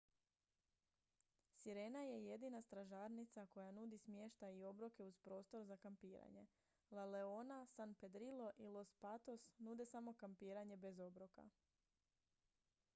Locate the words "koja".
3.45-3.71